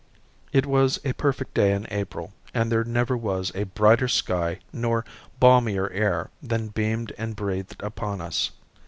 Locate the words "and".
2.55-2.71, 7.19-7.35